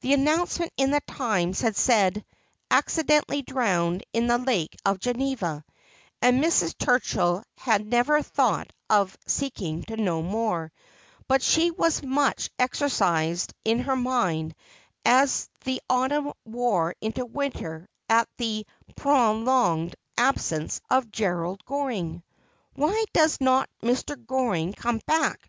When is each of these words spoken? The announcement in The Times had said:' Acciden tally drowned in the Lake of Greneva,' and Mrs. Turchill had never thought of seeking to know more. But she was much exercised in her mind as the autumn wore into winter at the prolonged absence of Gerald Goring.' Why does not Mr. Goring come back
The 0.00 0.12
announcement 0.12 0.72
in 0.76 0.92
The 0.92 1.00
Times 1.08 1.60
had 1.62 1.74
said:' 1.74 2.24
Acciden 2.70 3.22
tally 3.26 3.42
drowned 3.42 4.04
in 4.12 4.28
the 4.28 4.38
Lake 4.38 4.76
of 4.86 5.00
Greneva,' 5.00 5.64
and 6.22 6.40
Mrs. 6.40 6.76
Turchill 6.76 7.42
had 7.58 7.84
never 7.84 8.22
thought 8.22 8.72
of 8.88 9.18
seeking 9.26 9.82
to 9.86 9.96
know 9.96 10.22
more. 10.22 10.70
But 11.26 11.42
she 11.42 11.72
was 11.72 12.04
much 12.04 12.48
exercised 12.60 13.54
in 13.64 13.80
her 13.80 13.96
mind 13.96 14.54
as 15.04 15.50
the 15.64 15.80
autumn 15.90 16.32
wore 16.44 16.94
into 17.00 17.26
winter 17.26 17.88
at 18.08 18.28
the 18.36 18.64
prolonged 18.94 19.96
absence 20.16 20.80
of 20.88 21.10
Gerald 21.10 21.64
Goring.' 21.64 22.22
Why 22.76 23.04
does 23.12 23.40
not 23.40 23.68
Mr. 23.82 24.14
Goring 24.28 24.74
come 24.74 25.00
back 25.06 25.40